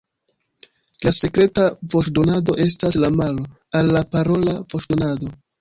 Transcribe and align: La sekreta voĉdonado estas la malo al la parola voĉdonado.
La 1.07 1.13
sekreta 1.17 1.67
voĉdonado 1.95 2.57
estas 2.65 2.99
la 3.05 3.13
malo 3.21 3.47
al 3.81 3.95
la 3.99 4.05
parola 4.17 4.59
voĉdonado. 4.75 5.35